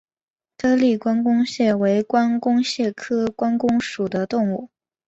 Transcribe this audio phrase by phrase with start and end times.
[0.57, 4.71] 颗粒关公蟹为关公蟹科关公蟹属的动物。